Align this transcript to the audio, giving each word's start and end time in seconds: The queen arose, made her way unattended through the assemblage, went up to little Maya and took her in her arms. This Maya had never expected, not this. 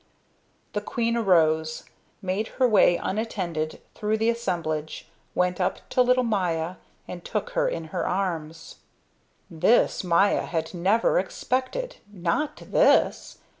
The 0.73 0.81
queen 0.81 1.15
arose, 1.15 1.83
made 2.23 2.47
her 2.57 2.67
way 2.67 2.97
unattended 2.97 3.79
through 3.93 4.17
the 4.17 4.31
assemblage, 4.31 5.07
went 5.35 5.61
up 5.61 5.87
to 5.89 6.01
little 6.01 6.23
Maya 6.23 6.77
and 7.07 7.23
took 7.23 7.51
her 7.51 7.69
in 7.69 7.83
her 7.93 8.07
arms. 8.07 8.77
This 9.47 10.03
Maya 10.03 10.41
had 10.47 10.73
never 10.73 11.19
expected, 11.19 11.97
not 12.11 12.55
this. 12.55 13.37